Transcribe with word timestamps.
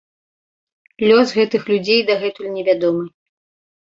Лёс 1.07 1.33
гэтых 1.39 1.67
людзей 1.71 2.01
дагэтуль 2.07 2.49
невядомы. 2.57 3.05